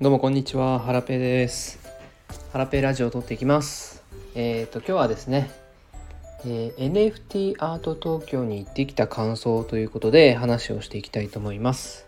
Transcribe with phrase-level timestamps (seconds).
[0.00, 1.78] どうもこんにちは、ハラペです。
[2.54, 4.02] ハラペラジオを撮っていきます。
[4.34, 5.50] えっ、ー、と今日はですね、
[6.46, 12.06] えー、NFT アート東京に行ってきた感想ということで話をしていきたいと思います。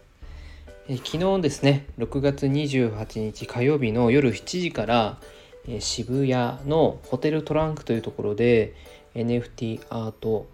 [0.88, 5.18] えー、昨日ですね、6月28日火曜日の夜7時から、
[5.68, 8.74] え渋谷のホテルトランクというところで
[9.14, 10.46] NFT アート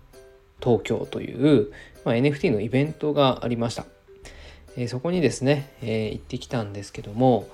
[0.61, 1.71] 東京という、
[2.05, 3.87] まあ、NFT のイベントがありました。
[4.79, 7.49] えー、そこにですね、えー、行ってきたんですけども、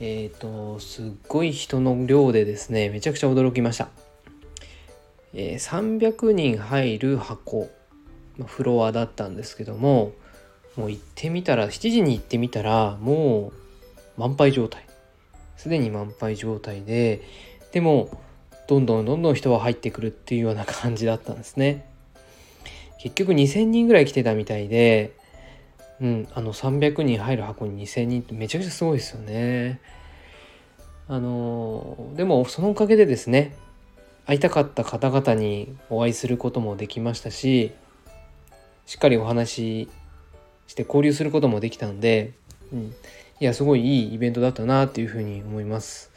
[0.00, 3.88] えっ、ー、と、すっごい人の量でですね、めちゃくちゃ驚きました。
[5.34, 7.68] え300人入る箱、
[8.38, 10.12] まフロアだったんですけども、
[10.74, 13.52] もう行ってみたら、7時に行ってみたら、も
[14.16, 14.86] う満杯状態。
[15.58, 17.20] すでに満杯状態で、
[17.72, 18.22] でも、
[18.68, 21.84] どんどんどんどん人は入ってくるっていうような感じだったんですね。
[23.02, 25.19] 結局2000人ぐらい来てたみたいで、
[26.00, 29.80] うん、あの300人入る箱に2,000人ってめちゃくちゃすごいですよね。
[31.08, 33.56] あのでもそのおかげでですね
[34.26, 37.72] 会いたかった方々にお会いすることもできましたし
[38.86, 39.88] しっかりお話し
[40.68, 42.32] して交流することもできたんで、
[42.72, 42.94] うん、
[43.40, 46.12] いやすごいいいイベントだったなっていうふうに思います。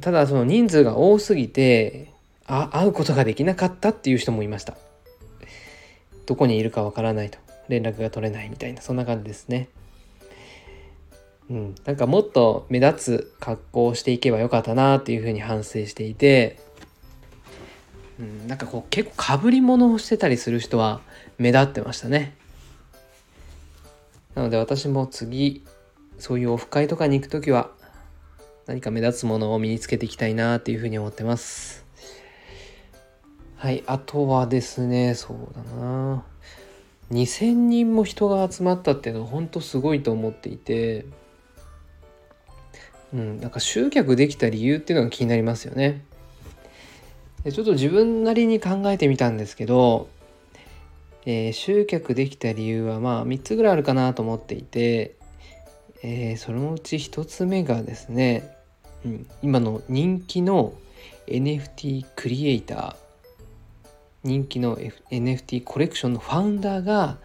[0.00, 2.12] ただその人数が多すぎて
[2.46, 4.76] あ会うことができなかったっていう人もいました。
[6.26, 7.38] どこにいるかわからないと。
[7.70, 9.68] 連絡が取れないみたいなそんな感じですね。
[11.48, 16.60] うん、なんかもっと目立つ格好をしていけばよかったなっていうふうに反省していて、
[18.20, 21.00] うん、なんかこう結構かぶり物をしてたりする人は
[21.38, 22.36] 目立ってましたね。
[24.34, 25.64] なので私も次
[26.18, 27.70] そういうオフ会とかに行く時は
[28.66, 31.84] 何か目立つものを身につけていきたいなっていうふうに思ってます。
[33.56, 36.24] はい、あとはですね、そうだな。
[37.10, 41.06] 2,000人も人が集まったっていうのは本当すごいと思っていて、
[43.12, 46.04] うん、なんか集客できた理由っていうのが気になりますよね。
[47.44, 50.08] でちょっと自分なりに考えてみたんですけど、
[51.26, 55.16] えー、集客できた理由はまあ3つぐらいあるかなと思っていて、
[56.02, 58.54] えー、そのうち1つ目がですね、
[59.04, 60.74] うん、今の人気の
[61.26, 63.09] NFT クリエイター
[64.22, 67.18] 人気の、F、NFT コレクションのファウンダーが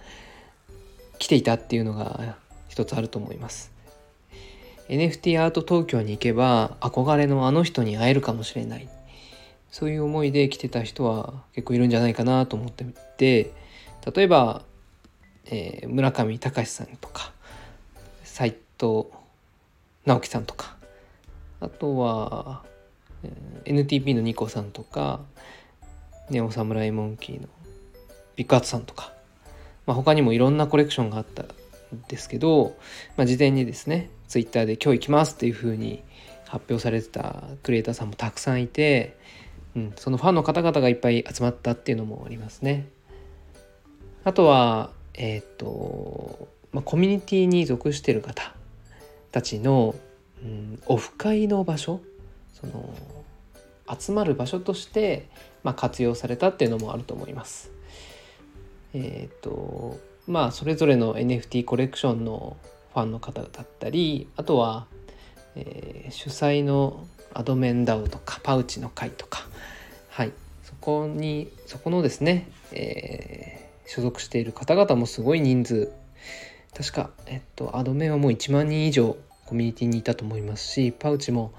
[1.19, 2.35] 来ていたっていうのが
[2.69, 3.71] 一つあると思います。
[4.89, 8.87] NFT アート東京に行けば憧れのあの人に会えるかもしれない。
[9.75, 13.51] そういう思いで来てた人は結構いるんじゃないかなと思ってみて
[14.15, 14.61] 例えば、
[15.47, 17.33] えー、村上隆さんとか
[18.23, 19.07] 斎藤
[20.05, 20.77] 直樹さんとか
[21.59, 22.63] あとは、
[23.23, 25.19] えー、NTP のニコさんとか
[26.29, 27.47] ネオサムライモンキーの
[28.35, 29.13] ビッグアートさんとか、
[29.85, 31.47] まあ、他にもいろんなコレクションがあったん
[32.07, 32.75] ですけど、
[33.17, 36.03] まあ、事前にですねツイッターで今日行きますっていうふうに
[36.47, 39.17] 発表されてたクリエイターさんもたくさんいて、
[39.75, 42.87] うん、そのファンの方々がいっぱい集まったっていうのもありますね。
[44.23, 48.55] あとはえっ、ー、と、まあ、コミュニティに属してる方
[49.31, 49.95] たちの、
[50.43, 52.01] うん、オフ会の場所
[52.53, 52.89] その
[53.99, 55.27] 集まる場所として、
[55.65, 57.71] まあ、活用されたっていうのもあると思います。
[58.93, 62.55] えっ、ー、とまあそれぞれの NFT コレクションの
[62.93, 64.85] ファンの方だったりあとは、
[65.55, 69.47] えー、主催のアドメンダウとかパウチの会とか
[70.09, 70.31] はい
[70.63, 75.91] そこにそこのですね、えー、所属している方々もすごい人数
[76.77, 81.53] 確か、えっと、アドメンはもう1万人以上コミュニティにいたと思いますしパウチも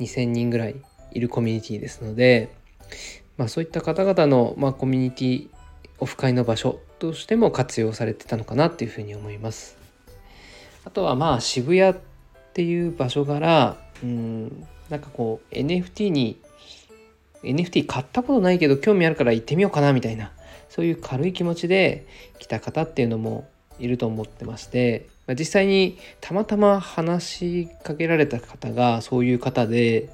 [0.00, 0.76] 2,000人ぐらい
[1.12, 2.52] いるコミュニティですので、
[3.36, 5.48] まあ、そういった方々の、まあ、コミュニティ
[5.98, 9.76] オフ会の場所としても活用されてたのかなっていうふうに思います。
[10.84, 11.94] あとはまあ渋谷っ
[12.52, 16.38] ていう場所からうんなんかこう NFT に
[17.42, 20.32] NFT 買ったことないけど興味あるから行ってみようかなみたいな
[20.68, 22.06] そういう軽い気持ちで
[22.38, 23.48] 来た方っていうのも
[23.78, 30.10] いると思ってまして、まあ、実際にたまたま話しかけられた方がそういう方で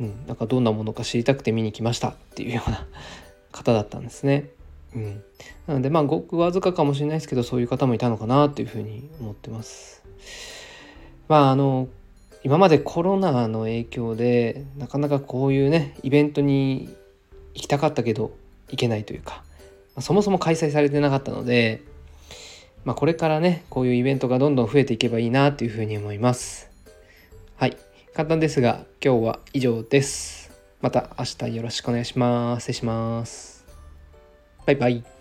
[0.00, 2.86] うん、なんかどんなものか知りたくて見に来ましたっていうような
[3.52, 4.48] 方だったんですね。
[4.96, 5.22] うん、
[5.68, 10.02] なのでまあごくわずかかもしれないですけどそういう方もいたのかなっていうふうに思ってます。
[11.28, 11.88] まああの
[12.42, 16.88] 今までコロナの影響でなかなかこういうねイベントに
[17.54, 18.32] 行きたかったけど
[18.68, 19.42] 行けないというか、
[19.94, 21.82] ま、そもそも開催されてなかったので、
[22.84, 26.70] まあ、これからねこういうイベントがどんどん増えていけばいいなっていうふうに思います。
[27.56, 27.76] はい。
[28.14, 30.50] 簡単ですが今日は以上です。
[30.80, 32.64] また明日よろしくお願いします。
[32.64, 33.64] 失礼します。
[34.66, 35.19] バイバイ。